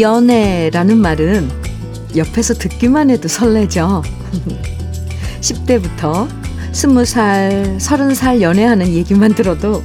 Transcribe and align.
연애라는 0.00 0.98
말은 0.98 1.50
옆에서 2.16 2.54
듣기만 2.54 3.10
해도 3.10 3.28
설레죠. 3.28 4.02
10대부터 5.40 6.28
20살, 6.72 7.78
30살 7.78 8.40
연애하는 8.40 8.88
얘기만 8.88 9.34
들어도 9.34 9.82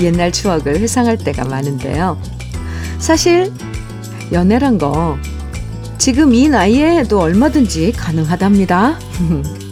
옛날 0.00 0.32
추억을 0.32 0.78
회상할 0.80 1.18
때가 1.18 1.44
많은데요. 1.44 2.20
사실 2.98 3.52
연애란 4.32 4.78
거 4.78 5.16
지금 5.98 6.34
이 6.34 6.48
나이에 6.48 6.98
해도 6.98 7.20
얼마든지 7.20 7.92
가능하답니다. 7.92 8.98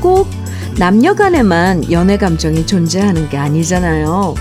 꼭 0.00 0.39
남녀 0.80 1.12
간에만 1.12 1.92
연애 1.92 2.16
감정이 2.16 2.66
존재하는 2.66 3.28
게 3.28 3.36
아니잖아요. 3.36 4.34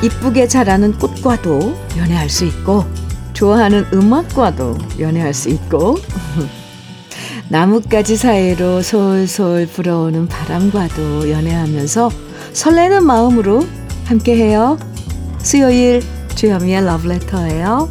이쁘게 0.00 0.46
자라는 0.46 0.96
꽃과도 0.96 1.76
연애할 1.98 2.30
수 2.30 2.44
있고, 2.44 2.84
좋아하는 3.32 3.84
음악과도 3.92 4.78
연애할 5.00 5.34
수 5.34 5.48
있고, 5.48 5.96
나뭇가지 7.50 8.16
사이로 8.16 8.80
솔솔 8.82 9.66
불어오는 9.66 10.28
바람과도 10.28 11.28
연애하면서 11.28 12.12
설레는 12.52 13.04
마음으로 13.04 13.66
함께해요. 14.04 14.78
수요일 15.40 16.00
주현미의 16.36 16.84
러브레터예요. 16.84 17.88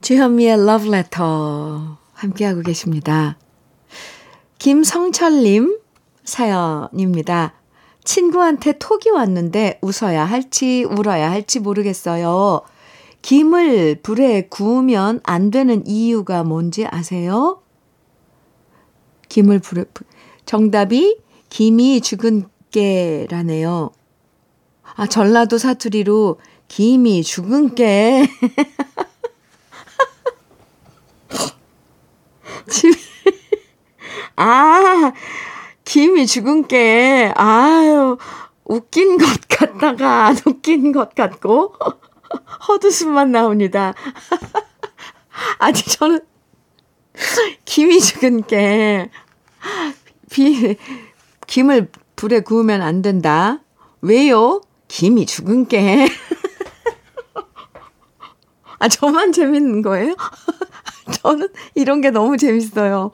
주현미의 0.00 0.66
러브레터 0.66 1.98
함께하고 2.14 2.62
계십니다. 2.62 3.36
김성철님 4.60 5.80
사연입니다. 6.22 7.54
친구한테 8.04 8.72
톡이 8.78 9.08
왔는데 9.08 9.78
웃어야 9.80 10.26
할지 10.26 10.84
울어야 10.84 11.30
할지 11.30 11.60
모르겠어요. 11.60 12.60
김을 13.22 14.00
불에 14.02 14.48
구우면 14.50 15.20
안 15.22 15.50
되는 15.50 15.86
이유가 15.86 16.44
뭔지 16.44 16.86
아세요? 16.86 17.62
김을 19.30 19.60
불에, 19.60 19.86
정답이 20.44 21.18
김이 21.48 22.02
죽은 22.02 22.44
깨라네요. 22.70 23.92
아, 24.94 25.06
전라도 25.06 25.56
사투리로 25.56 26.38
김이 26.68 27.22
죽은 27.22 27.74
깨. 27.74 28.28
아, 34.42 35.12
김이 35.84 36.26
죽은 36.26 36.66
게, 36.66 37.30
아유, 37.36 38.16
웃긴 38.64 39.18
것 39.18 39.26
같다가 39.46 40.28
안 40.28 40.36
웃긴 40.46 40.92
것 40.92 41.14
같고, 41.14 41.74
헛웃음만 42.66 43.32
나옵니다. 43.32 43.92
아직 45.60 45.90
저는, 45.90 46.20
김이 47.66 48.00
죽은 48.00 48.46
게, 48.46 49.10
비, 50.30 50.78
김을 51.46 51.90
불에 52.16 52.40
구우면 52.40 52.80
안 52.80 53.02
된다. 53.02 53.60
왜요? 54.00 54.62
김이 54.88 55.26
죽은 55.26 55.68
게. 55.68 56.08
아, 58.78 58.88
저만 58.88 59.32
재밌는 59.32 59.82
거예요? 59.82 60.14
저는 61.20 61.48
이런 61.74 62.00
게 62.00 62.10
너무 62.10 62.38
재밌어요. 62.38 63.10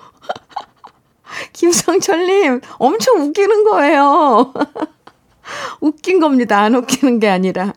김성철님, 1.56 2.60
엄청 2.78 3.22
웃기는 3.22 3.64
거예요. 3.64 4.52
웃긴 5.80 6.20
겁니다. 6.20 6.60
안 6.60 6.74
웃기는 6.74 7.18
게 7.18 7.28
아니라. 7.28 7.72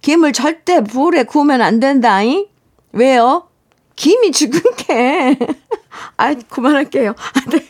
김을 0.00 0.32
절대 0.32 0.82
불에 0.82 1.24
구우면 1.24 1.60
안 1.60 1.78
된다잉? 1.78 2.46
왜요? 2.92 3.48
김이 3.96 4.32
죽은 4.32 4.60
게. 4.78 5.38
아, 6.16 6.32
그만할게요. 6.34 7.10
아, 7.10 7.50
네. 7.50 7.68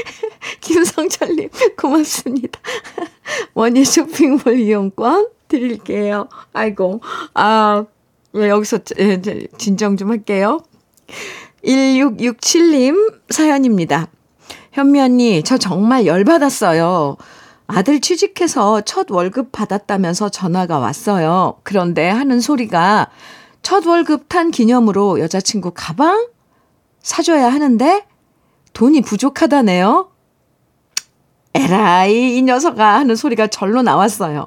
김성철님, 0.62 1.50
고맙습니다. 1.76 2.58
원예 3.52 3.84
쇼핑몰 3.84 4.58
이용권 4.58 5.28
드릴게요. 5.46 6.28
아이고, 6.54 7.02
아, 7.34 7.84
왜 8.32 8.48
여기서 8.48 8.78
진정 9.58 9.98
좀 9.98 10.10
할게요. 10.10 10.62
1667님 11.64 13.20
사연입니다. 13.30 14.08
현미 14.72 15.00
언니, 15.00 15.42
저 15.42 15.58
정말 15.58 16.06
열받았어요. 16.06 17.16
아들 17.66 18.00
취직해서 18.00 18.80
첫 18.82 19.10
월급 19.10 19.52
받았다면서 19.52 20.28
전화가 20.28 20.78
왔어요. 20.78 21.58
그런데 21.62 22.08
하는 22.08 22.40
소리가 22.40 23.08
첫 23.62 23.86
월급 23.86 24.28
탄 24.28 24.50
기념으로 24.50 25.20
여자친구 25.20 25.72
가방 25.74 26.26
사줘야 27.00 27.52
하는데 27.52 28.06
돈이 28.72 29.02
부족하다네요. 29.02 30.10
에라이, 31.54 32.36
이 32.36 32.42
녀석아 32.42 32.94
하는 32.94 33.16
소리가 33.16 33.48
절로 33.48 33.82
나왔어요. 33.82 34.46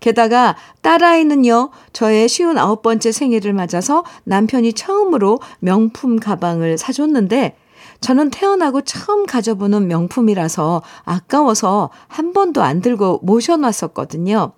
게다가 0.00 0.56
딸아이는요, 0.82 1.70
저의 1.92 2.28
쉬운 2.28 2.58
아홉 2.58 2.82
번째 2.82 3.12
생일을 3.12 3.52
맞아서 3.52 4.04
남편이 4.24 4.72
처음으로 4.72 5.40
명품 5.60 6.18
가방을 6.18 6.78
사줬는데, 6.78 7.56
저는 8.00 8.30
태어나고 8.30 8.80
처음 8.82 9.26
가져보는 9.26 9.86
명품이라서 9.86 10.82
아까워서 11.04 11.90
한 12.08 12.32
번도 12.32 12.62
안 12.62 12.80
들고 12.80 13.20
모셔놨었거든요. 13.22 14.52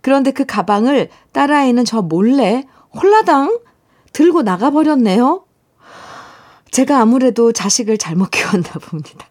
그런데 0.00 0.30
그 0.30 0.46
가방을 0.46 1.10
딸아이는 1.32 1.84
저 1.84 2.00
몰래 2.00 2.66
홀라당 2.94 3.60
들고 4.12 4.42
나가버렸네요. 4.42 5.44
제가 6.70 7.00
아무래도 7.00 7.52
자식을 7.52 7.98
잘못 7.98 8.30
키웠나 8.32 8.70
봅니다. 8.88 9.26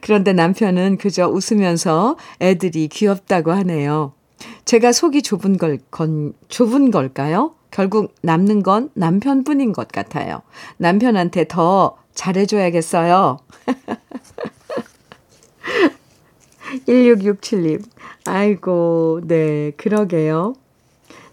그런데 0.00 0.32
남편은 0.32 0.98
그저 0.98 1.28
웃으면서 1.28 2.16
애들이 2.40 2.88
귀엽다고 2.88 3.52
하네요. 3.52 4.12
제가 4.64 4.92
속이 4.92 5.22
좁은 5.22 5.56
걸, 5.56 5.78
건, 5.90 6.34
좁은 6.48 6.90
걸까요? 6.90 7.54
결국 7.70 8.14
남는 8.22 8.62
건 8.62 8.90
남편뿐인 8.94 9.72
것 9.72 9.88
같아요. 9.88 10.42
남편한테 10.76 11.46
더 11.48 11.96
잘해줘야겠어요. 12.14 13.38
1667님. 16.86 17.82
아이고, 18.26 19.20
네, 19.24 19.72
그러게요. 19.76 20.54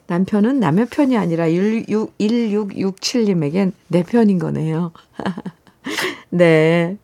남편은 0.08 0.60
남의 0.60 0.88
편이 0.88 1.18
아니라 1.18 1.50
16, 1.50 2.18
1667님에겐 2.18 3.72
내 3.88 4.04
편인 4.04 4.40
거네요. 4.40 4.92
네. 6.30 6.98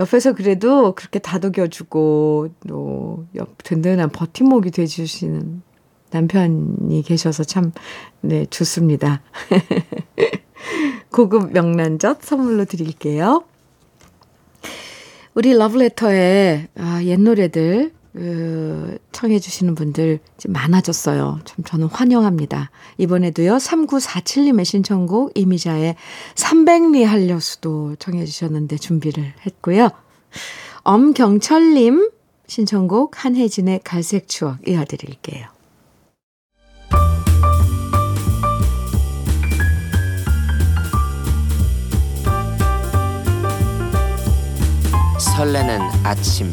옆에서 0.00 0.32
그래도 0.32 0.92
그렇게 0.92 1.18
다독여주고, 1.18 2.50
또, 2.68 3.26
옆, 3.34 3.62
든든한 3.64 4.10
버팀목이 4.10 4.70
돼주시는 4.70 5.62
남편이 6.10 7.02
계셔서 7.02 7.44
참, 7.44 7.72
네, 8.20 8.46
좋습니다. 8.46 9.22
고급 11.12 11.52
명란젓 11.52 12.22
선물로 12.22 12.64
드릴게요. 12.64 13.44
우리 15.34 15.52
러브레터에 15.54 16.68
아, 16.76 17.00
옛 17.04 17.20
노래들 17.20 17.92
그, 18.12 18.98
청해 19.12 19.38
주시는 19.38 19.74
분들 19.74 20.18
많아졌어요. 20.48 21.40
참 21.44 21.64
저는 21.64 21.86
환영합니다. 21.88 22.70
이번에도요. 22.96 23.56
3947님의 23.56 24.64
신청곡 24.64 25.32
이미자의 25.36 25.96
300리 26.34 27.04
할려수도 27.04 27.96
청해 27.96 28.24
주셨는데 28.24 28.76
준비를 28.76 29.34
했고요. 29.46 29.90
엄경철님 30.82 32.10
신청곡 32.46 33.24
한혜진의 33.24 33.80
갈색 33.84 34.26
추억 34.26 34.66
이어드릴게요. 34.66 35.46
설레는 45.36 45.80
아침 46.04 46.52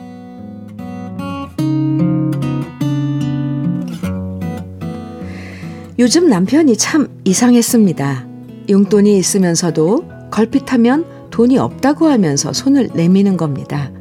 요즘 6.01 6.29
남편이 6.29 6.77
참 6.77 7.21
이상했습니다. 7.25 8.25
용돈이 8.69 9.19
있으면서도 9.19 10.03
걸핏하면 10.31 11.05
돈이 11.29 11.59
없다고 11.59 12.07
하면서 12.07 12.51
손을 12.53 12.89
내미는 12.95 13.37
겁니다. 13.37 13.91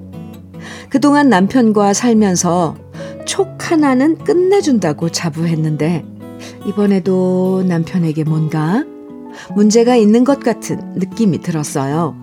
그동안 0.89 1.29
남편과 1.29 1.93
살면서 1.93 2.75
촉 3.27 3.71
하나는 3.71 4.17
끝내준다고 4.17 5.11
자부했는데 5.11 6.07
이번에도 6.67 7.65
남편에게 7.69 8.25
뭔가 8.25 8.83
문제가 9.55 9.95
있는 9.95 10.25
것 10.25 10.41
같은 10.41 10.95
느낌이 10.95 11.43
들었어요. 11.43 12.17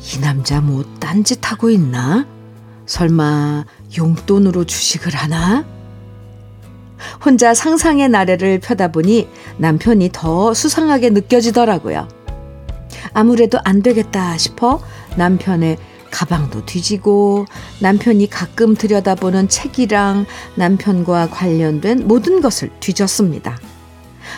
이 0.00 0.20
남자 0.20 0.60
뭐 0.60 0.82
딴짓하고 0.98 1.70
있나? 1.70 2.26
설마 2.84 3.64
용돈으로 3.96 4.64
주식을 4.64 5.14
하나? 5.14 5.77
혼자 7.24 7.54
상상의 7.54 8.08
나래를 8.08 8.60
펴다 8.60 8.88
보니 8.88 9.28
남편이 9.58 10.10
더 10.12 10.54
수상하게 10.54 11.10
느껴지더라고요. 11.10 12.08
아무래도 13.12 13.58
안 13.64 13.82
되겠다 13.82 14.36
싶어 14.38 14.80
남편의 15.16 15.78
가방도 16.10 16.64
뒤지고 16.64 17.46
남편이 17.80 18.30
가끔 18.30 18.74
들여다보는 18.74 19.48
책이랑 19.48 20.26
남편과 20.56 21.30
관련된 21.30 22.06
모든 22.06 22.40
것을 22.40 22.70
뒤졌습니다. 22.80 23.58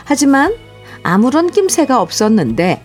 하지만 0.04 0.54
아무런 1.02 1.50
낌새가 1.50 2.00
없었는데 2.00 2.82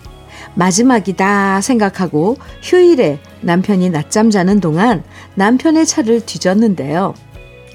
마지막이다 0.53 1.61
생각하고 1.61 2.37
휴일에 2.61 3.19
남편이 3.41 3.89
낮잠 3.89 4.29
자는 4.29 4.59
동안 4.59 5.03
남편의 5.35 5.85
차를 5.85 6.21
뒤졌는데요. 6.25 7.13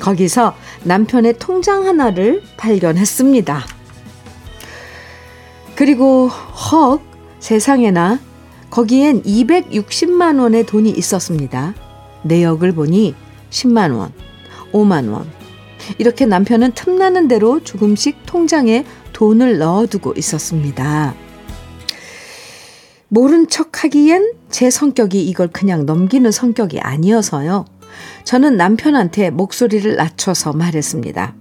거기서 0.00 0.54
남편의 0.84 1.38
통장 1.38 1.86
하나를 1.86 2.42
발견했습니다. 2.56 3.64
그리고 5.76 6.28
헉 6.28 7.00
세상에나 7.38 8.18
거기엔 8.70 9.22
260만 9.22 10.40
원의 10.40 10.66
돈이 10.66 10.90
있었습니다. 10.90 11.74
내역을 12.22 12.72
보니 12.72 13.14
10만 13.50 13.96
원, 13.96 14.12
5만 14.72 15.12
원. 15.12 15.26
이렇게 15.98 16.26
남편은 16.26 16.72
틈나는 16.72 17.28
대로 17.28 17.62
조금씩 17.64 18.26
통장에 18.26 18.84
돈을 19.12 19.58
넣어두고 19.58 20.14
있었습니다. 20.16 21.14
모른 23.08 23.48
척 23.48 23.82
하기엔 23.82 24.34
제 24.50 24.70
성격이 24.70 25.28
이걸 25.28 25.48
그냥 25.48 25.84
넘기는 25.84 26.30
성격이 26.30 26.78
아니어서요. 26.78 27.64
저는 28.24 28.56
남편한테 28.56 29.30
목소리를 29.30 29.96
낮춰서 29.96 30.52
말했습니다. 30.52 31.34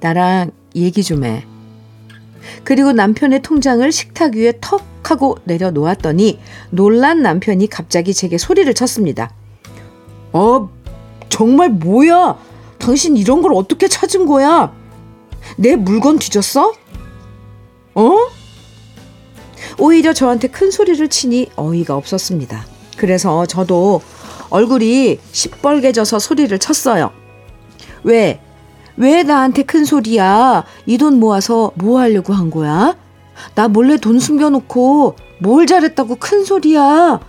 나랑 0.00 0.50
얘기 0.76 1.02
좀 1.02 1.24
해. 1.24 1.44
그리고 2.64 2.92
남편의 2.92 3.42
통장을 3.42 3.90
식탁 3.92 4.34
위에 4.34 4.54
턱 4.60 4.98
하고 5.08 5.38
내려놓았더니 5.44 6.38
놀란 6.70 7.22
남편이 7.22 7.68
갑자기 7.68 8.12
제게 8.12 8.36
소리를 8.36 8.72
쳤습니다. 8.74 9.32
어, 10.32 10.68
정말 11.30 11.70
뭐야? 11.70 12.38
당신 12.78 13.16
이런 13.16 13.40
걸 13.40 13.54
어떻게 13.54 13.88
찾은 13.88 14.26
거야? 14.26 14.72
내 15.56 15.76
물건 15.76 16.18
뒤졌어? 16.18 16.74
어? 17.94 18.16
오히려 19.78 20.12
저한테 20.12 20.48
큰 20.48 20.70
소리를 20.70 21.08
치니 21.08 21.48
어이가 21.56 21.96
없었습니다. 21.96 22.66
그래서 22.96 23.46
저도 23.46 24.02
얼굴이 24.50 25.18
시뻘개져서 25.32 26.18
소리를 26.18 26.56
쳤어요. 26.58 27.10
왜? 28.04 28.40
왜 28.96 29.22
나한테 29.22 29.62
큰 29.62 29.84
소리야? 29.84 30.64
이 30.86 30.98
돈 30.98 31.20
모아서 31.20 31.72
뭐 31.76 32.00
하려고 32.00 32.32
한 32.32 32.50
거야? 32.50 32.96
나 33.54 33.68
몰래 33.68 33.96
돈 33.96 34.18
숨겨놓고 34.18 35.16
뭘 35.40 35.66
잘했다고 35.66 36.16
큰 36.16 36.44
소리야? 36.44 37.20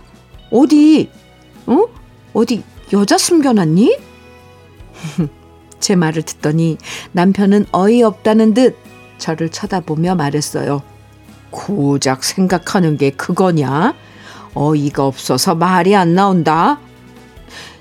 어디? 0.50 1.10
어? 1.66 1.84
어디 2.32 2.62
여자 2.92 3.16
숨겨놨니? 3.18 3.96
제 5.78 5.94
말을 5.96 6.22
듣더니 6.22 6.76
남편은 7.12 7.66
어이없다는 7.72 8.54
듯 8.54 8.76
저를 9.18 9.50
쳐다보며 9.50 10.14
말했어요. 10.16 10.82
고작 11.50 12.24
생각하는 12.24 12.96
게 12.96 13.10
그거냐? 13.10 13.94
어이가 14.54 15.06
없어서 15.06 15.54
말이 15.54 15.94
안 15.94 16.14
나온다. 16.14 16.80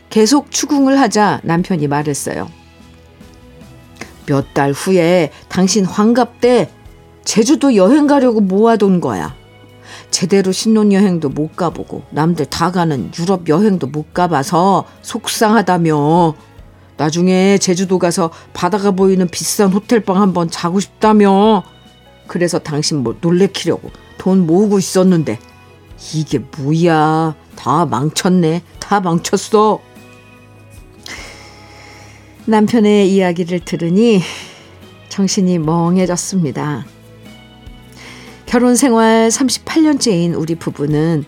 계속 0.09 0.51
추궁을 0.51 0.99
하자 0.99 1.41
남편이 1.43 1.87
말했어요. 1.87 2.49
몇 4.25 4.53
달 4.53 4.71
후에 4.71 5.31
당신 5.47 5.85
환갑 5.85 6.39
때 6.39 6.69
제주도 7.23 7.75
여행 7.75 8.07
가려고 8.07 8.41
모아둔 8.41 9.01
거야. 9.01 9.35
제대로 10.11 10.51
신혼여행도 10.51 11.29
못 11.29 11.55
가보고 11.55 12.03
남들 12.11 12.45
다 12.45 12.71
가는 12.71 13.11
유럽 13.19 13.47
여행도 13.47 13.87
못 13.87 14.13
가봐서 14.13 14.85
속상하다며. 15.01 16.33
나중에 16.97 17.57
제주도 17.59 17.97
가서 17.97 18.29
바다가 18.53 18.91
보이는 18.91 19.27
비싼 19.27 19.71
호텔방 19.71 20.21
한번 20.21 20.49
자고 20.49 20.79
싶다며. 20.79 21.63
그래서 22.27 22.59
당신 22.59 22.97
뭐 23.03 23.15
놀래키려고 23.21 23.89
돈 24.17 24.45
모으고 24.45 24.77
있었는데 24.79 25.39
이게 26.13 26.39
뭐야 26.57 27.35
다 27.55 27.85
망쳤네 27.85 28.63
다 28.79 28.99
망쳤어 28.99 29.79
남편의 32.49 33.13
이야기를 33.13 33.59
들으니 33.59 34.21
정신이 35.09 35.59
멍해졌습니다 35.59 36.85
결혼 38.47 38.75
생활 38.75 39.29
38년째인 39.29 40.35
우리 40.35 40.55
부부는 40.55 41.25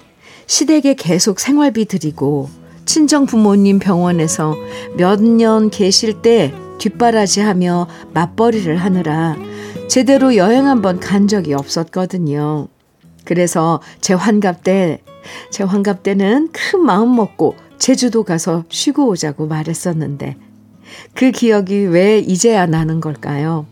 시댁에 0.47 0.95
계속 0.95 1.39
생활비 1.39 1.85
드리고 1.85 2.49
친정 2.85 3.27
부모님 3.27 3.77
병원에서 3.77 4.55
몇 4.97 5.21
년 5.21 5.69
계실 5.69 6.23
때 6.23 6.53
뒷바라지하며 6.79 7.87
맞벌이를 8.13 8.77
하느라 8.77 9.37
제대로 9.87 10.35
여행 10.35 10.67
한번 10.67 10.99
간 10.99 11.27
적이 11.27 11.53
없었거든요. 11.53 12.67
그래서 13.25 13.81
제 13.99 14.13
환갑 14.13 14.63
때, 14.63 15.01
제 15.51 15.63
환갑 15.63 16.01
때는 16.01 16.49
큰 16.51 16.81
마음 16.83 17.15
먹고 17.15 17.55
제주도 17.77 18.23
가서 18.23 18.63
쉬고 18.69 19.07
오자고 19.09 19.47
말했었는데 19.47 20.37
그 21.13 21.31
기억이 21.31 21.85
왜 21.85 22.19
이제야 22.19 22.65
나는 22.65 22.99
걸까요? 23.01 23.65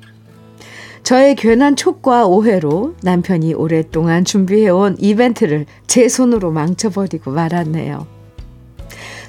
저의 1.03 1.35
괜한 1.35 1.75
촉과 1.75 2.27
오해로 2.27 2.95
남편이 3.01 3.53
오랫동안 3.53 4.25
준비해온 4.25 4.97
이벤트를 4.99 5.65
제 5.87 6.07
손으로 6.07 6.51
망쳐버리고 6.51 7.31
말았네요. 7.31 8.05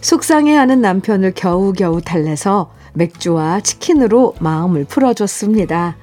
속상해하는 0.00 0.80
남편을 0.80 1.32
겨우겨우 1.34 2.02
달래서 2.02 2.72
맥주와 2.94 3.60
치킨으로 3.60 4.34
마음을 4.40 4.84
풀어줬습니다. 4.84 5.96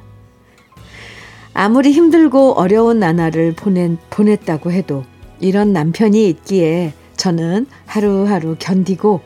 아무리 1.54 1.92
힘들고 1.92 2.54
어려운 2.54 3.00
나날을 3.00 3.54
보낸, 3.54 3.98
보냈다고 4.10 4.72
해도 4.72 5.04
이런 5.40 5.74
남편이 5.74 6.30
있기에 6.30 6.94
저는 7.18 7.66
하루하루 7.86 8.56
견디고 8.60 9.22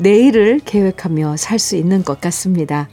내일을 0.00 0.60
계획하며 0.64 1.36
살 1.36 1.58
수 1.58 1.76
있는 1.76 2.02
것 2.04 2.20
같습니다. 2.20 2.88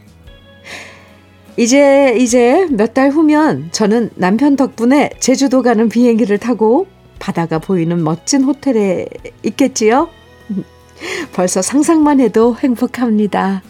이제, 1.57 2.15
이제 2.17 2.67
몇 2.71 2.93
달 2.93 3.09
후면 3.09 3.69
저는 3.71 4.11
남편 4.15 4.55
덕분에 4.55 5.09
제주도 5.19 5.61
가는 5.61 5.89
비행기를 5.89 6.37
타고 6.37 6.87
바다가 7.19 7.59
보이는 7.59 8.03
멋진 8.03 8.43
호텔에 8.43 9.05
있겠지요? 9.43 10.09
벌써 11.33 11.61
상상만 11.61 12.19
해도 12.19 12.55
행복합니다. 12.55 13.63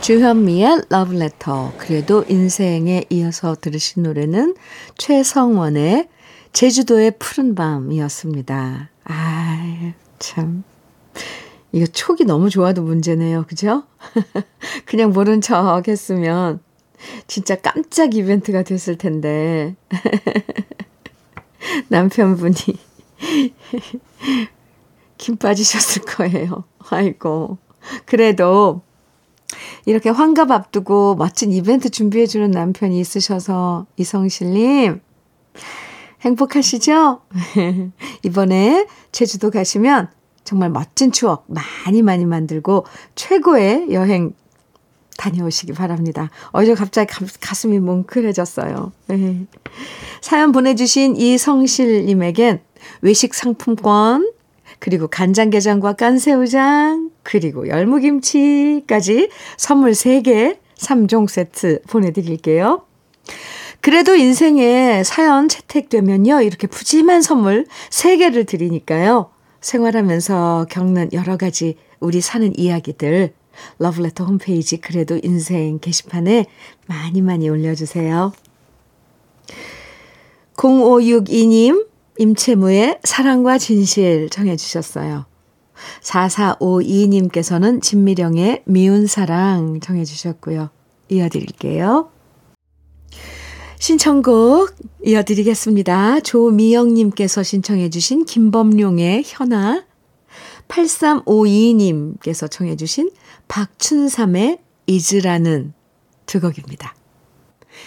주현미의 0.00 0.82
러브레터. 0.88 1.72
그래도 1.78 2.24
인생에 2.28 3.04
이어서 3.10 3.54
들으신 3.60 4.02
노래는 4.02 4.54
최성원의 4.96 6.08
제주도의 6.52 7.12
푸른 7.18 7.54
밤이었습니다. 7.54 8.90
아, 9.04 9.92
참. 10.20 10.62
이거 11.72 11.86
촉이 11.86 12.20
너무 12.26 12.50
좋아도 12.50 12.82
문제네요. 12.82 13.46
그죠? 13.48 13.82
그냥 14.86 15.10
모른 15.10 15.40
척 15.40 15.88
했으면 15.88 16.60
진짜 17.26 17.56
깜짝 17.56 18.14
이벤트가 18.14 18.62
됐을 18.62 18.96
텐데. 18.96 19.74
남편분이 21.88 22.54
김 25.18 25.36
빠지셨을 25.36 26.02
거예요. 26.02 26.64
아이고. 26.90 27.58
그래도 28.04 28.82
이렇게 29.86 30.10
환갑 30.10 30.50
앞두고 30.50 31.16
멋진 31.16 31.52
이벤트 31.52 31.88
준비해주는 31.88 32.50
남편이 32.50 33.00
있으셔서 33.00 33.86
이성실님 33.96 35.00
행복하시죠? 36.22 37.20
이번에 38.22 38.86
제주도 39.12 39.50
가시면 39.50 40.08
정말 40.44 40.70
멋진 40.70 41.12
추억 41.12 41.44
많이 41.46 42.02
많이 42.02 42.24
만들고 42.24 42.84
최고의 43.14 43.88
여행 43.92 44.34
다녀오시기 45.16 45.74
바랍니다. 45.74 46.30
어제 46.50 46.74
갑자기 46.74 47.12
가, 47.12 47.54
슴이 47.54 47.78
뭉클해졌어요. 47.78 48.92
네. 49.08 49.46
사연 50.22 50.50
보내주신 50.52 51.16
이성실님에겐 51.16 52.60
외식 53.02 53.34
상품권, 53.34 54.32
그리고 54.78 55.08
간장게장과 55.08 55.92
깐새우장, 55.92 57.10
그리고 57.22 57.68
열무김치까지 57.68 59.28
선물 59.58 59.92
3개 59.92 60.56
3종 60.76 61.28
세트 61.28 61.82
보내드릴게요. 61.82 62.82
그래도 63.80 64.14
인생에 64.14 65.02
사연 65.04 65.48
채택되면요. 65.48 66.42
이렇게 66.42 66.66
푸짐한 66.66 67.22
선물 67.22 67.66
3개를 67.90 68.46
드리니까요. 68.46 69.30
생활하면서 69.60 70.66
겪는 70.70 71.10
여러 71.12 71.36
가지 71.36 71.76
우리 71.98 72.20
사는 72.20 72.52
이야기들 72.58 73.34
러브레터 73.78 74.24
홈페이지 74.24 74.78
그래도 74.78 75.18
인생 75.22 75.78
게시판에 75.78 76.46
많이 76.86 77.20
많이 77.20 77.48
올려주세요. 77.48 78.32
0562님 80.54 81.86
임채무의 82.18 83.00
사랑과 83.02 83.56
진실 83.58 84.28
정해 84.30 84.56
주셨어요. 84.56 85.24
4452님께서는 86.02 87.80
진미령의 87.80 88.62
미운 88.66 89.06
사랑 89.06 89.80
정해 89.80 90.04
주셨고요. 90.04 90.68
이어드릴게요. 91.08 92.10
신청곡 93.80 94.76
이어드리겠습니다. 95.02 96.20
조미영님께서 96.20 97.42
신청해 97.42 97.88
주신 97.88 98.26
김범룡의 98.26 99.22
현아 99.24 99.84
8352님께서 100.68 102.48
청해 102.50 102.76
주신 102.76 103.10
박춘삼의 103.48 104.58
잊으라는 104.86 105.72
두 106.26 106.40
곡입니다. 106.40 106.94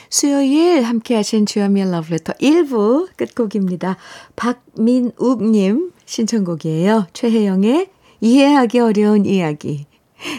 수요일 0.10 0.82
함께 0.82 1.16
하신 1.16 1.46
주현미의 1.46 1.92
러브레터 1.92 2.34
1부 2.34 3.10
끝곡입니다. 3.16 3.98
박민욱님 4.36 5.92
신청곡이에요. 6.06 7.06
최혜영의 7.14 7.90
이해하기 8.20 8.80
어려운 8.80 9.28
이야기 9.28 9.86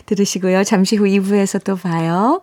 들으시고요. 0.07 0.65
잠시 0.65 0.97
후 0.97 1.05
2부에서 1.05 1.63
또 1.63 1.77
봐요. 1.77 2.43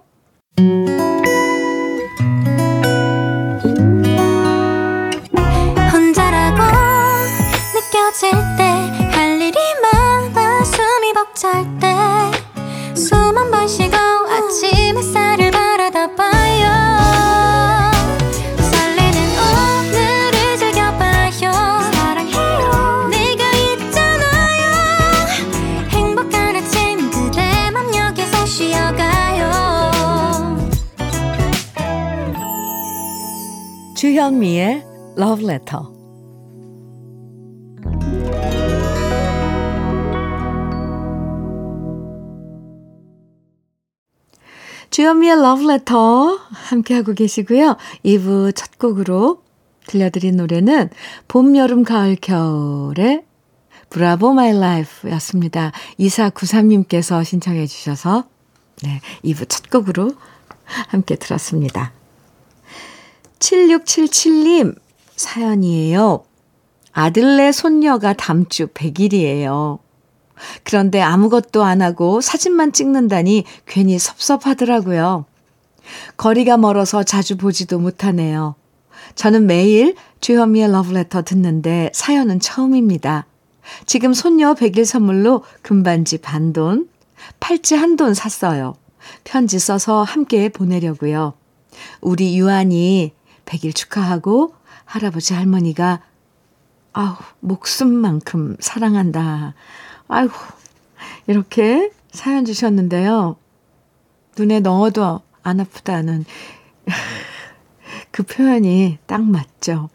주현미의 34.31 34.85
Love 35.17 35.45
Letter. 35.45 35.83
주현미의 44.89 45.33
Love 45.33 45.65
Letter 45.65 46.39
함께하고 46.50 47.13
계시고요. 47.13 47.75
2부 48.05 48.55
첫 48.55 48.79
곡으로 48.79 49.43
들려드린 49.88 50.38
노래는 50.38 50.89
봄, 51.27 51.57
여름, 51.57 51.83
가을, 51.83 52.15
겨울의 52.15 53.25
Bravo 53.89 54.31
My 54.31 54.57
Life 54.57 55.10
였습니다. 55.11 55.73
2493님께서 56.00 57.25
신청해 57.25 57.67
주셔서 57.67 58.23
네, 58.81 59.01
2부 59.25 59.50
첫 59.50 59.69
곡으로 59.69 60.11
함께 60.63 61.17
들었습니다. 61.17 61.91
7677님 63.41 64.75
사연이에요. 65.15 66.24
아들네 66.93 67.51
손녀가 67.51 68.13
다음 68.13 68.48
주 68.48 68.67
100일이에요. 68.67 69.79
그런데 70.63 71.01
아무것도 71.01 71.63
안 71.63 71.81
하고 71.81 72.21
사진만 72.21 72.71
찍는다니 72.71 73.43
괜히 73.65 74.00
섭섭하더라고요. 74.00 75.25
거리가 76.17 76.57
멀어서 76.57 77.03
자주 77.03 77.38
보지도 77.38 77.79
못하네요. 77.79 78.55
저는 79.15 79.45
매일 79.45 79.95
주현미의 80.21 80.71
러브레터 80.71 81.24
듣는데 81.24 81.91
사연은 81.93 82.39
처음입니다. 82.39 83.25
지금 83.86 84.13
손녀 84.13 84.53
100일 84.53 84.86
선물로 84.86 85.43
금반지 85.62 86.19
반돈, 86.19 86.88
팔찌 87.39 87.75
한 87.75 87.95
돈 87.95 88.13
샀어요. 88.13 88.75
편지 89.24 89.60
써서 89.60 90.03
함께 90.03 90.50
보내려고요. 90.50 91.33
우리 92.01 92.38
유한이 92.38 93.13
100일 93.51 93.75
축하하고 93.75 94.53
할아버지 94.86 95.34
할머니가 95.34 96.01
아우 96.93 97.15
목숨만큼 97.39 98.58
사랑한다. 98.60 99.53
아이고 100.08 100.34
이렇게 101.27 101.91
사연 102.12 102.46
주셨는데요. 102.46 103.36
눈에 104.38 104.60
넣어도 104.60 105.22
안 105.43 105.60
아프다는 105.60 106.25
그 108.12 108.24
표현이 108.24 109.00
딱 109.05 109.24
맞죠. 109.24 109.89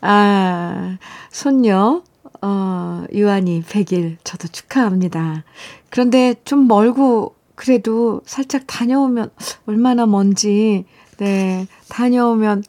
아, 0.00 0.96
손녀, 1.30 2.02
어, 2.40 3.04
유한이 3.12 3.62
100일 3.62 4.16
저도 4.24 4.48
축하합니다. 4.48 5.44
그런데 5.90 6.34
좀 6.44 6.66
멀고 6.66 7.34
그래도 7.54 8.22
살짝 8.24 8.62
다녀오면 8.66 9.30
얼마나 9.66 10.06
먼지, 10.06 10.86
네, 11.20 11.66
다녀오면 11.90 12.64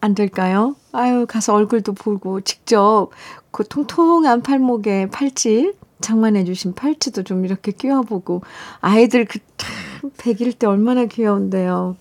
안 0.00 0.14
될까요? 0.14 0.74
아유, 0.92 1.26
가서 1.28 1.52
얼굴도 1.52 1.92
보고 1.92 2.40
직접 2.40 3.10
그 3.50 3.68
통통한 3.68 4.42
팔목에 4.42 5.10
팔찌, 5.10 5.74
장만해주신 6.00 6.74
팔찌도 6.74 7.24
좀 7.24 7.44
이렇게 7.44 7.70
끼워보고, 7.70 8.40
아이들 8.80 9.26
그, 9.26 9.38
참, 9.58 10.10
100일 10.16 10.58
때 10.58 10.66
얼마나 10.66 11.04
귀여운데요. 11.04 11.96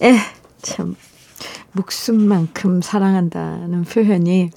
에, 0.00 0.14
참, 0.62 0.96
목숨만큼 1.72 2.80
사랑한다는 2.80 3.84
표현이 3.84 4.48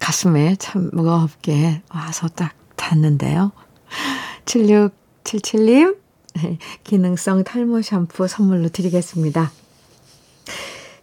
가슴에 0.00 0.56
참 0.56 0.90
무겁게 0.92 1.82
와서 1.88 2.26
딱 2.26 2.52
닿는데요. 2.74 3.52
7677님, 4.44 6.03
기능성 6.84 7.44
탈모 7.44 7.82
샴푸 7.82 8.26
선물로 8.28 8.68
드리겠습니다. 8.68 9.52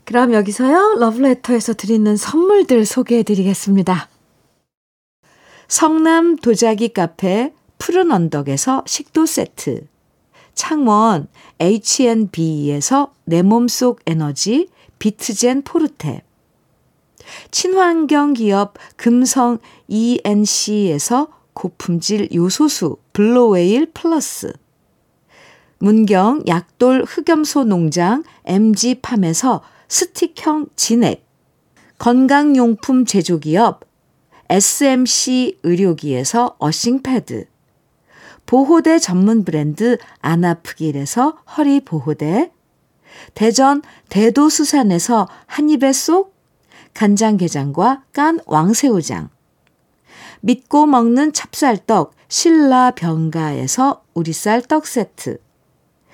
그럼 0.04 0.34
여기서요, 0.34 0.96
러브레터에서 1.00 1.74
드리는 1.74 2.18
선물들 2.18 2.86
소개해 2.86 3.24
드리겠습니다. 3.24 4.10
성남 5.68 6.36
도자기 6.36 6.90
카페 6.90 7.54
푸른 7.78 8.12
언덕에서 8.12 8.84
식도 8.86 9.26
세트, 9.26 9.88
창원 10.54 11.28
H&B에서 11.60 13.14
내 13.24 13.42
몸속 13.42 14.02
에너지 14.06 14.68
비트젠 15.00 15.62
포르테, 15.64 16.24
친환경 17.52 18.34
기업 18.34 18.74
금성 18.98 19.60
ENC에서 19.88 21.30
고품질 21.54 22.30
요소수 22.34 22.98
블로웨일 23.14 23.92
플러스, 23.94 24.54
문경 25.82 26.44
약돌 26.48 27.06
흑염소 27.08 27.64
농장 27.64 28.24
MG팜에서 28.46 29.64
스틱형 29.88 30.68
진액, 30.76 31.26
건강용품 31.98 33.06
제조기업 33.06 33.82
SMC 34.50 35.60
의료기에서 35.64 36.56
어싱패드, 36.60 37.46
보호대 38.46 39.00
전문 39.00 39.44
브랜드 39.44 39.98
안아프길에서 40.20 41.40
허리 41.58 41.84
보호대, 41.84 42.52
대전 43.34 43.82
대도수산에서 44.10 45.28
한입에 45.48 45.92
쏙. 45.94 46.32
간장게장과 46.94 48.04
깐 48.12 48.40
왕새우장, 48.46 49.30
믿고 50.42 50.86
먹는 50.86 51.32
찹쌀떡 51.32 52.14
신라 52.28 52.92
병가에서 52.92 54.04
우리쌀 54.14 54.62
떡 54.64 54.86
세트, 54.86 55.40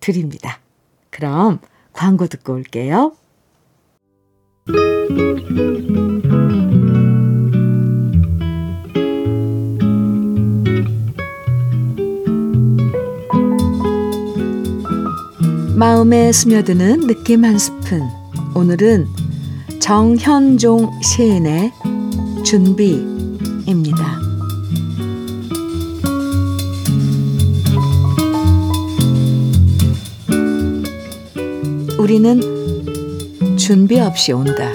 드립니다. 0.00 0.58
그럼 1.10 1.60
광고 1.92 2.26
듣고 2.26 2.54
올게요. 2.54 3.12
마음에 15.76 16.30
스며드는 16.30 17.06
느낌 17.06 17.44
한 17.44 17.58
스푼. 17.58 18.02
오늘은 18.54 19.06
정현종 19.80 21.00
시인의 21.02 21.72
준비입니다. 22.44 24.29
우리는 32.00 32.40
준비 33.58 34.00
없이 34.00 34.32
온다. 34.32 34.72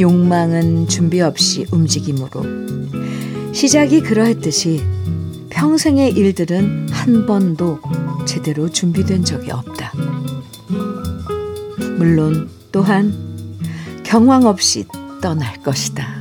욕망은 0.00 0.88
준비 0.88 1.20
없이 1.20 1.66
움직임으로. 1.70 2.42
시작이 3.52 4.00
그러했듯이 4.00 4.82
평생의 5.50 6.14
일들은 6.14 6.88
한 6.90 7.26
번도 7.26 7.78
제대로 8.26 8.68
준비된 8.68 9.22
적이 9.22 9.52
없다. 9.52 9.92
물론 11.96 12.48
또한 12.72 13.14
경황 14.02 14.46
없이 14.46 14.84
떠날 15.22 15.62
것이다. 15.62 16.17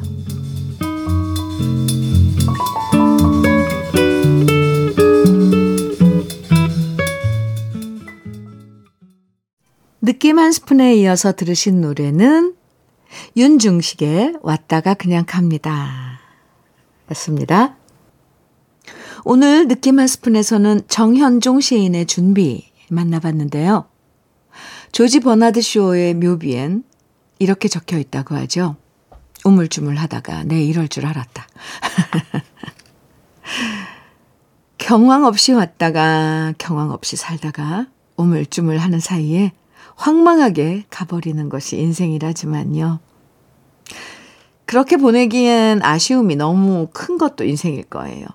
느낌 10.08 10.40
한 10.40 10.54
스푼에 10.54 10.96
이어서 10.96 11.34
들으신 11.34 11.82
노래는 11.82 12.56
윤중식의 13.36 14.38
왔다가 14.42 14.94
그냥 14.94 15.26
갑니다. 15.28 16.22
였습니다. 17.12 17.76
오늘 19.26 19.68
느낌 19.68 20.00
한 20.00 20.08
스푼에서는 20.08 20.84
정현종 20.88 21.60
시인의 21.60 22.06
준비 22.06 22.72
만나봤는데요. 22.90 23.90
조지 24.94 25.20
버나드 25.20 25.62
쇼의 25.62 26.14
묘비엔 26.14 26.86
이렇게 27.40 27.68
적혀 27.68 27.98
있다고 27.98 28.36
하죠. 28.36 28.78
우물쭈물 29.44 29.98
하다가 29.98 30.44
내 30.44 30.56
네, 30.56 30.64
이럴 30.64 30.88
줄 30.88 31.06
알았다. 31.06 31.48
경황 34.80 35.26
없이 35.26 35.52
왔다가 35.52 36.54
경황 36.58 36.92
없이 36.92 37.18
살다가 37.18 37.88
우물쭈물 38.16 38.78
하는 38.78 39.02
사이에 39.02 39.52
황망하게 39.98 40.86
가버리는 40.90 41.50
것이 41.50 41.78
인생이라지만요. 41.78 43.00
그렇게 44.66 44.98
보내기엔 44.98 45.82
아쉬움이 45.82 46.36
너무 46.36 46.88
큰 46.94 47.18
것도 47.18 47.44
인생일 47.44 47.84
거예요. 47.84 48.26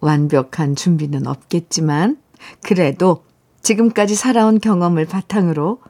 완벽한 0.00 0.76
준비는 0.76 1.26
없겠지만, 1.26 2.18
그래도 2.62 3.24
지금까지 3.62 4.14
살아온 4.14 4.60
경험을 4.60 5.06
바탕으로 5.06 5.80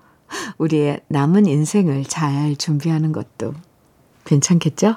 우리의 0.59 1.00
남은 1.09 1.46
인생을 1.46 2.05
잘 2.05 2.57
준비하는 2.57 3.12
것도 3.12 3.55
괜찮겠죠? 4.24 4.96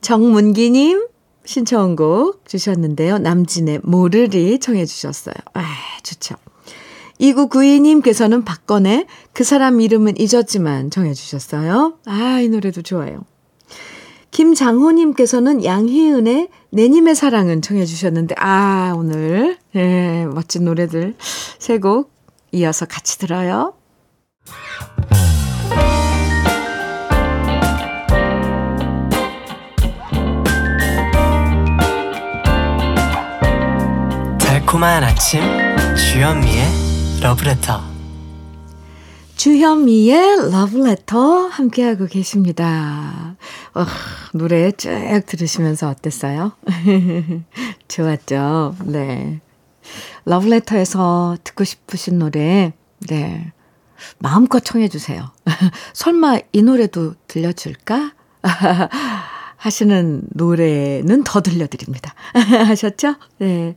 정문기님 0.00 1.08
신청곡 1.44 2.46
주셨는데요. 2.48 3.18
남진의 3.18 3.80
모르리 3.82 4.58
청해 4.58 4.86
주셨어요. 4.86 5.34
아, 5.54 5.64
좋죠. 6.02 6.36
2992님께서는 7.20 8.44
박건의 8.44 9.06
그 9.32 9.44
사람 9.44 9.80
이름은 9.80 10.14
잊었지만 10.18 10.90
정해 10.90 11.14
주셨어요. 11.14 11.94
아, 12.06 12.40
이 12.40 12.48
노래도 12.48 12.82
좋아요. 12.82 13.24
김장호님께서는 14.30 15.64
양희은의 15.64 16.48
내님의 16.70 17.14
사랑은 17.14 17.62
청해 17.62 17.86
주셨는데, 17.86 18.34
아, 18.38 18.94
오늘, 18.96 19.56
예, 19.74 20.26
멋진 20.26 20.64
노래들 20.64 21.14
세 21.58 21.78
곡 21.78 22.12
이어서 22.52 22.86
같이 22.86 23.18
들어요. 23.18 23.74
달콤한 34.38 35.04
아침, 35.04 35.40
주현미의 35.96 36.87
러브레터 37.20 37.80
주현미의 39.34 40.52
러브레터 40.52 41.48
함께하고 41.48 42.06
계십니다. 42.06 43.36
어, 43.74 43.84
노래 44.34 44.70
쭉 44.70 44.90
들으시면서 45.26 45.88
어땠어요? 45.88 46.52
좋았죠? 47.88 48.76
네. 48.84 49.40
러브레터에서 50.26 51.38
듣고 51.42 51.64
싶으신 51.64 52.20
노래, 52.20 52.72
네. 53.08 53.52
마음껏 54.18 54.60
청해주세요. 54.60 55.32
설마 55.94 56.38
이 56.52 56.62
노래도 56.62 57.14
들려줄까? 57.26 58.12
하시는 59.56 60.22
노래는 60.34 61.24
더 61.24 61.40
들려드립니다. 61.40 62.14
하셨죠? 62.32 63.16
네. 63.38 63.76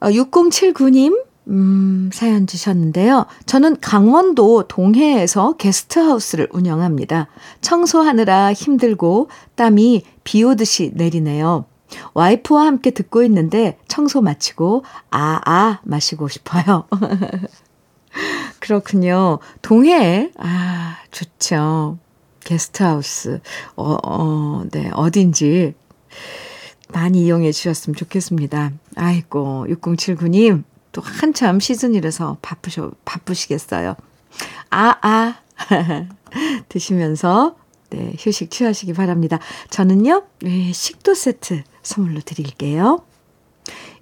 6079님, 0.00 1.12
어, 1.12 1.31
음, 1.48 2.10
사연 2.12 2.46
주셨는데요. 2.46 3.26
저는 3.46 3.80
강원도 3.80 4.68
동해에서 4.68 5.54
게스트하우스를 5.56 6.48
운영합니다. 6.52 7.28
청소하느라 7.60 8.52
힘들고 8.52 9.28
땀이 9.56 10.04
비 10.24 10.44
오듯이 10.44 10.92
내리네요. 10.94 11.64
와이프와 12.14 12.64
함께 12.66 12.90
듣고 12.90 13.22
있는데 13.24 13.78
청소 13.88 14.20
마치고 14.22 14.84
아아 15.10 15.40
아, 15.44 15.80
마시고 15.82 16.28
싶어요. 16.28 16.86
그렇군요. 18.60 19.40
동해 19.60 20.30
아 20.38 20.96
좋죠. 21.10 21.98
게스트하우스 22.40 23.40
어, 23.76 23.96
어, 24.02 24.64
네 24.70 24.90
어딘지 24.94 25.74
많이 26.92 27.24
이용해 27.24 27.52
주셨으면 27.52 27.96
좋겠습니다. 27.96 28.72
아이고 28.96 29.66
6079님 29.68 30.64
또 30.92 31.00
한참 31.02 31.60
시즌이라서 31.60 32.38
바쁘셔, 32.42 32.92
바쁘시겠어요. 33.04 33.96
아, 34.70 34.96
아. 35.02 35.36
드시면서 36.68 37.56
네, 37.90 38.14
휴식 38.18 38.50
취하시기 38.50 38.94
바랍니다. 38.94 39.38
저는요, 39.68 40.24
네, 40.40 40.72
식도 40.72 41.14
세트 41.14 41.62
선물로 41.82 42.20
드릴게요. 42.20 43.04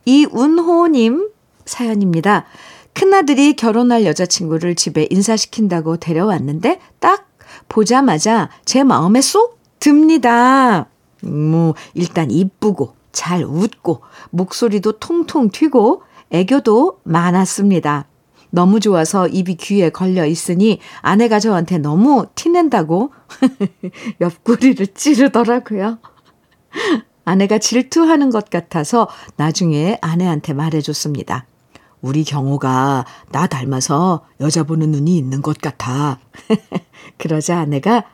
이운호님 0.05 1.31
사연입니다. 1.65 2.47
큰아들이 2.93 3.55
결혼할 3.55 4.05
여자친구를 4.05 4.75
집에 4.75 5.07
인사시킨다고 5.11 5.97
데려왔는데 5.97 6.81
딱 6.99 7.29
보자마자 7.69 8.49
제 8.65 8.85
마음에 8.85 9.21
쏙 9.21 9.59
듭니다. 9.81 10.89
뭐, 11.23 11.75
일단 11.95 12.31
이쁘고 12.31 12.95
잘 13.13 13.45
웃고 13.45 14.03
목소리도 14.31 14.93
통통 14.93 15.51
튀고 15.51 16.03
애교도 16.31 17.01
많았습니다. 17.05 18.07
너무 18.51 18.81
좋아서 18.81 19.29
입이 19.29 19.57
귀에 19.57 19.91
걸려 19.91 20.27
있으니 20.27 20.81
아내가 21.03 21.39
저한테 21.39 21.79
너무 21.79 22.27
티낸다고 22.35 23.13
옆구리를 24.21 24.89
찌르더라고요. 24.89 25.99
아내가 27.25 27.59
질투하는 27.59 28.31
것 28.31 28.51
같아서 28.51 29.09
나중에 29.37 29.99
아내한테 30.01 30.53
말해줬습니다. 30.53 31.47
우리 32.01 32.25
경호가 32.25 33.05
나 33.31 33.47
닮아서 33.47 34.27
여자 34.41 34.65
보는 34.65 34.91
눈이 34.91 35.17
있는 35.17 35.43
것 35.43 35.59
같아. 35.59 36.19
그러자 37.19 37.59
아내가 37.59 38.05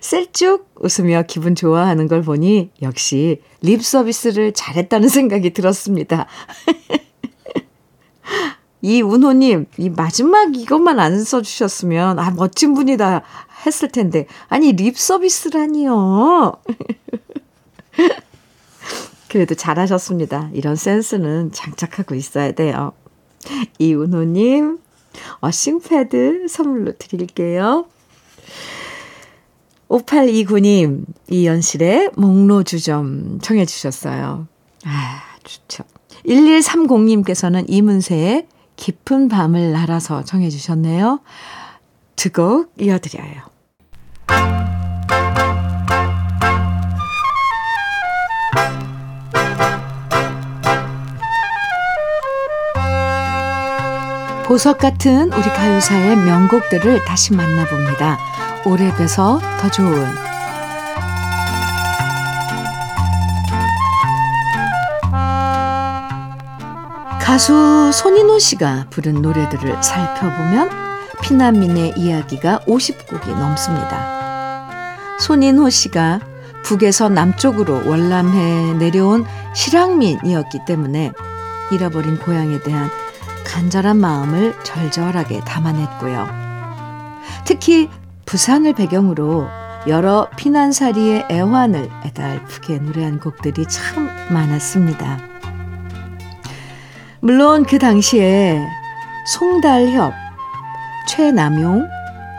셀쭉 0.00 0.74
웃으며 0.80 1.24
기분 1.26 1.54
좋아하는 1.54 2.06
걸 2.08 2.22
보니 2.22 2.70
역시 2.82 3.40
립 3.62 3.82
서비스를 3.82 4.52
잘했다는 4.52 5.08
생각이 5.08 5.52
들었습니다. 5.54 6.26
이운호님, 8.82 9.66
이 9.78 9.90
마지막 9.90 10.56
이것만 10.56 10.98
안 10.98 11.22
써주셨으면, 11.22 12.18
아, 12.18 12.32
멋진 12.32 12.74
분이다 12.74 13.22
했을 13.64 13.88
텐데. 13.88 14.26
아니, 14.48 14.72
립 14.72 14.98
서비스라니요. 14.98 16.54
그래도 19.30 19.54
잘하셨습니다. 19.54 20.50
이런 20.52 20.76
센스는 20.76 21.52
장착하고 21.52 22.14
있어야 22.16 22.52
돼요. 22.52 22.92
이운호님, 23.78 24.78
어싱패드 25.40 26.48
선물로 26.48 26.92
드릴게요. 26.98 27.86
5829님, 29.88 31.04
이연실의 31.28 32.10
목로주점 32.16 33.40
청해 33.42 33.64
주셨어요. 33.66 34.48
아, 34.84 35.22
좋죠. 35.44 35.84
1130님께서는 36.26 37.64
이문세의 37.68 38.46
깊은 38.82 39.28
밤을 39.28 39.70
날아서 39.70 40.24
청해 40.24 40.50
주셨네요. 40.50 41.20
두 42.16 42.30
곡 42.30 42.72
이어드려요. 42.80 43.52
보석 54.44 54.78
같은 54.78 55.32
우리 55.32 55.42
가요사의 55.42 56.16
명곡들을 56.16 57.04
다시 57.04 57.32
만나봅니다. 57.32 58.18
오래돼서 58.66 59.40
더 59.60 59.70
좋은 59.70 60.31
가수 67.32 67.90
손인호 67.94 68.38
씨가 68.38 68.88
부른 68.90 69.22
노래들을 69.22 69.82
살펴보면 69.82 70.68
피난민의 71.22 71.94
이야기가 71.96 72.58
50곡이 72.66 73.26
넘습니다. 73.26 74.98
손인호 75.18 75.70
씨가 75.70 76.20
북에서 76.62 77.08
남쪽으로 77.08 77.88
월남해 77.88 78.74
내려온 78.74 79.24
실향민이었기 79.54 80.66
때문에 80.66 81.12
잃어버린 81.70 82.18
고향에 82.18 82.60
대한 82.60 82.90
간절한 83.46 83.96
마음을 83.96 84.54
절절하게 84.62 85.40
담아냈고요. 85.40 86.28
특히 87.46 87.88
부산을 88.26 88.74
배경으로 88.74 89.48
여러 89.86 90.28
피난살이의 90.36 91.28
애환을 91.30 91.88
애달프게 92.04 92.76
노래한 92.76 93.20
곡들이 93.20 93.64
참 93.70 94.10
많았습니다. 94.28 95.31
물론 97.24 97.64
그 97.64 97.78
당시에 97.78 98.66
송달협, 99.26 100.12
최남용, 101.06 101.86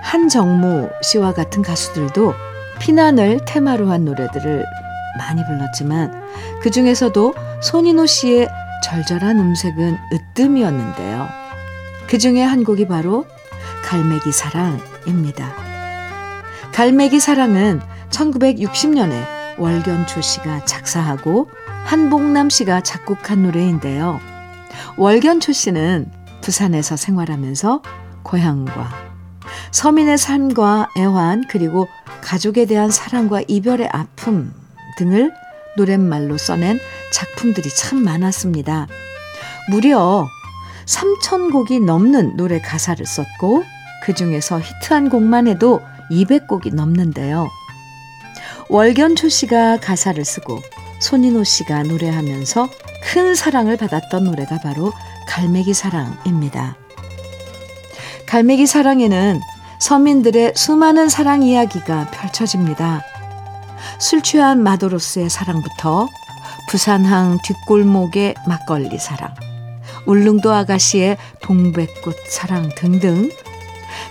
한정무 0.02 0.90
씨와 1.02 1.32
같은 1.32 1.62
가수들도 1.62 2.34
피난을 2.82 3.46
테마로 3.46 3.90
한 3.90 4.04
노래들을 4.04 4.66
많이 5.18 5.42
불렀지만 5.46 6.12
그 6.62 6.70
중에서도 6.70 7.34
손인호 7.62 8.06
씨의 8.06 8.50
절절한 8.84 9.40
음색은 9.40 9.98
으뜸이었는데요. 10.12 11.30
그 12.06 12.18
중에 12.18 12.42
한 12.42 12.66
곡이 12.66 12.86
바로 12.90 13.26
갈매기 13.86 14.34
사랑입니다. 14.34 15.54
갈매기 16.74 17.22
사랑은 17.22 17.80
1960년에 18.10 19.58
월견초 19.58 20.20
씨가 20.20 20.66
작사하고 20.66 21.50
한복남 21.86 22.50
씨가 22.50 22.82
작곡한 22.82 23.44
노래인데요. 23.44 24.33
월견초 24.98 25.52
씨는 25.52 26.12
부산에서 26.42 26.96
생활하면서 26.96 27.82
고향과 28.24 28.90
서민의 29.72 30.18
삶과 30.18 30.90
애환 30.98 31.44
그리고 31.50 31.88
가족에 32.22 32.66
대한 32.66 32.92
사랑과 32.92 33.42
이별의 33.48 33.90
아픔 33.92 34.54
등을 34.98 35.32
노랫말로 35.78 36.38
써낸 36.38 36.80
작품들이 37.12 37.70
참 37.70 38.04
많았습니다. 38.04 38.88
무려 39.70 40.28
3,000곡이 40.86 41.84
넘는 41.84 42.36
노래 42.38 42.60
가사를 42.60 43.04
썼고 43.06 43.64
그 44.04 44.14
중에서 44.14 44.60
히트한 44.60 45.10
곡만 45.10 45.48
해도 45.48 45.82
200곡이 46.12 46.74
넘는데요. 46.74 47.50
월견초 48.70 49.30
씨가 49.30 49.78
가사를 49.78 50.24
쓰고 50.24 50.62
손인호 51.00 51.44
씨가 51.44 51.84
노래하면서 51.84 52.70
큰 53.06 53.36
사랑을 53.36 53.78
받았던 53.78 54.24
노래가 54.24 54.60
바로 54.60 54.92
갈매기 55.28 55.74
사랑입니다. 55.74 56.76
갈매기 58.26 58.66
사랑에는 58.66 59.40
서민들의 59.80 60.54
수많은 60.56 61.10
사랑 61.10 61.44
이야기가 61.44 62.10
펼쳐집니다. 62.12 63.04
술 64.00 64.22
취한 64.22 64.64
마도로스의 64.64 65.30
사랑부터 65.30 66.08
부산항 66.70 67.40
뒷골목의 67.44 68.36
막걸리 68.48 68.98
사랑, 68.98 69.34
울릉도 70.06 70.52
아가씨의 70.52 71.18
동백꽃 71.42 72.16
사랑 72.28 72.70
등등 72.76 73.30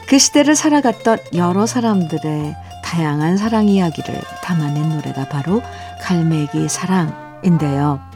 그 0.07 0.19
시대를 0.19 0.55
살아갔던 0.55 1.19
여러 1.35 1.67
사람들의 1.67 2.55
다양한 2.85 3.39
사랑 3.39 3.69
이야기를 3.69 4.21
담아낸 4.43 4.91
노래가 4.91 5.29
바로 5.29 5.63
갈매기 6.03 6.69
사랑인데요. 6.69 8.12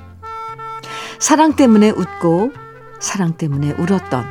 사랑 1.19 1.57
때문에 1.57 1.91
웃고 1.91 2.53
사랑 3.01 3.37
때문에 3.37 3.73
울었던 3.73 4.25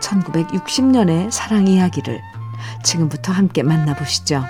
1960년의 0.00 1.30
사랑 1.30 1.66
이야기를 1.66 2.20
지금부터 2.82 3.32
함께 3.32 3.62
만나보시죠. 3.62 4.44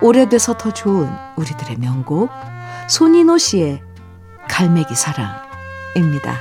오래돼서 0.00 0.56
더 0.56 0.72
좋은 0.72 1.08
우리들의 1.36 1.78
명곡 1.78 2.30
손인호 2.88 3.38
씨의 3.38 3.80
갈매기 4.48 4.94
사랑입니다. 4.94 6.38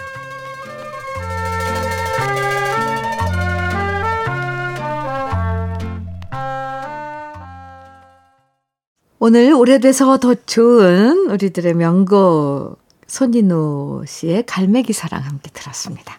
오늘 9.19 9.53
오래돼서 9.53 10.17
더 10.17 10.35
좋은 10.35 11.29
우리들의 11.29 11.75
명곡 11.75 12.82
손인호 13.07 14.03
씨의 14.07 14.45
갈매기 14.45 14.93
사랑 14.93 15.23
함께 15.23 15.49
들었습니다. 15.53 16.17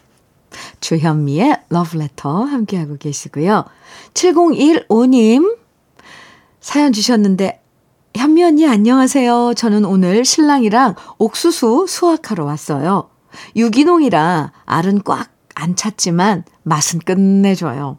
주현미의 0.80 1.62
러브레터 1.68 2.44
함께하고 2.44 2.96
계시고요. 2.96 3.64
7015님 4.14 5.58
사연 6.60 6.92
주셨는데 6.92 7.60
현미 8.14 8.44
언니 8.44 8.66
안녕하세요. 8.66 9.54
저는 9.56 9.84
오늘 9.84 10.24
신랑이랑 10.24 10.94
옥수수 11.18 11.86
수확하러 11.88 12.44
왔어요. 12.44 13.10
유기농이라 13.56 14.52
알은 14.64 15.02
꽉 15.02 15.34
안 15.54 15.76
찼지만 15.76 16.44
맛은 16.62 17.00
끝내줘요. 17.00 17.98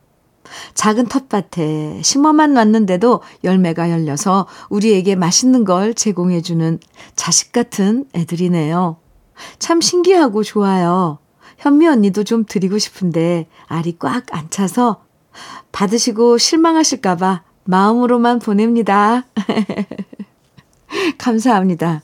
작은 0.73 1.08
텃밭에 1.08 2.01
심어만 2.03 2.53
놨는데도 2.53 3.21
열매가 3.43 3.91
열려서 3.91 4.47
우리에게 4.69 5.15
맛있는 5.15 5.63
걸 5.65 5.93
제공해주는 5.93 6.79
자식 7.15 7.51
같은 7.51 8.05
애들이네요. 8.13 8.97
참 9.60 9.81
신기하고 9.81 10.43
좋아요. 10.43 11.19
현미 11.58 11.88
언니도 11.88 12.23
좀 12.23 12.45
드리고 12.45 12.77
싶은데 12.77 13.47
알이 13.67 13.97
꽉 13.99 14.25
안 14.31 14.49
차서 14.49 15.03
받으시고 15.71 16.38
실망하실까봐 16.38 17.43
마음으로만 17.65 18.39
보냅니다. 18.39 19.25
감사합니다. 21.17 22.03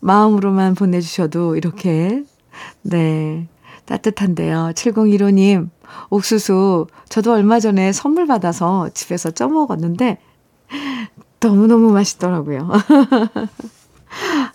마음으로만 0.00 0.74
보내주셔도 0.74 1.56
이렇게, 1.56 2.24
네, 2.82 3.46
따뜻한데요. 3.90 4.70
7015님, 4.74 5.68
옥수수, 6.10 6.86
저도 7.08 7.32
얼마 7.32 7.58
전에 7.58 7.90
선물 7.92 8.26
받아서 8.26 8.88
집에서 8.94 9.32
쪄 9.32 9.48
먹었는데, 9.48 10.20
너무너무 11.40 11.90
맛있더라고요. 11.90 12.70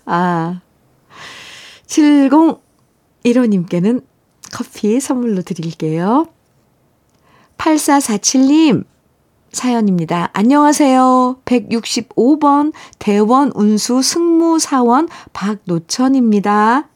아, 0.05 0.61
7015님께는 1.87 4.05
커피 4.53 5.01
선물로 5.01 5.41
드릴게요. 5.41 6.27
8447님, 7.57 8.85
사연입니다. 9.51 10.29
안녕하세요. 10.33 11.41
165번 11.43 12.71
대원 12.99 13.51
운수 13.53 14.01
승무사원 14.01 15.09
박노천입니다. 15.33 16.87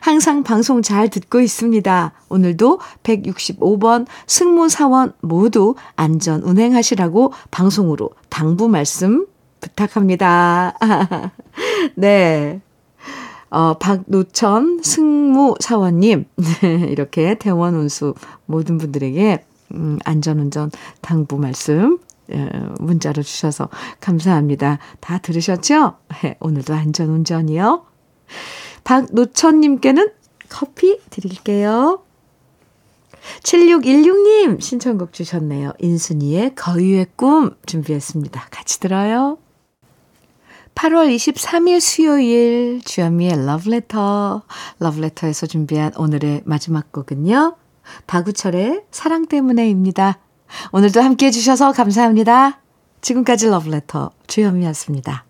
항상 0.00 0.42
방송 0.42 0.82
잘 0.82 1.08
듣고 1.08 1.40
있습니다. 1.40 2.12
오늘도 2.28 2.80
165번 3.02 4.06
승무사원 4.26 5.12
모두 5.20 5.74
안전 5.96 6.42
운행하시라고 6.42 7.32
방송으로 7.50 8.10
당부 8.28 8.68
말씀 8.68 9.26
부탁합니다. 9.60 10.74
네. 11.96 12.60
어, 13.50 13.74
박노천 13.74 14.82
승무사원님, 14.82 16.24
이렇게 16.90 17.36
대원 17.38 17.74
운수 17.74 18.14
모든 18.46 18.78
분들에게 18.78 19.44
음, 19.74 19.98
안전운전 20.04 20.72
당부 21.00 21.38
말씀 21.38 21.98
예, 22.32 22.48
문자로 22.80 23.22
주셔서 23.22 23.68
감사합니다. 24.00 24.78
다 25.00 25.18
들으셨죠? 25.18 25.94
네, 26.22 26.36
오늘도 26.40 26.74
안전운전이요. 26.74 27.84
박노천님께는 28.84 30.10
커피 30.48 31.00
드릴게요. 31.10 32.02
7616님 33.42 34.60
신청곡 34.60 35.12
주셨네요. 35.12 35.72
인순이의 35.78 36.54
거유의 36.54 37.06
꿈 37.16 37.56
준비했습니다. 37.66 38.48
같이 38.50 38.80
들어요. 38.80 39.38
8월 40.74 41.14
23일 41.14 41.80
수요일 41.80 42.80
주현미의 42.84 43.46
러브레터 43.46 44.42
러브레터에서 44.80 45.46
준비한 45.46 45.92
오늘의 45.96 46.42
마지막 46.44 46.92
곡은요. 46.92 47.56
박우철의 48.06 48.84
사랑 48.90 49.26
때문에입니다. 49.26 50.18
오늘도 50.72 51.00
함께 51.00 51.26
해 51.26 51.30
주셔서 51.30 51.72
감사합니다. 51.72 52.60
지금까지 53.00 53.48
러브레터 53.48 54.10
주현미였습니다. 54.26 55.24